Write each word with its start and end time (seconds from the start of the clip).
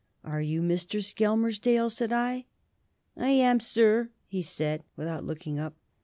"Are 0.23 0.41
you 0.41 0.63
Mr. 0.63 0.99
Skelmersdale?" 1.03 1.91
said 1.91 2.11
I. 2.11 2.45
"I 3.15 3.29
am, 3.29 3.59
sir," 3.59 4.09
he 4.25 4.41
said, 4.41 4.83
without 4.95 5.25
looking 5.27 5.59
up. 5.59 5.75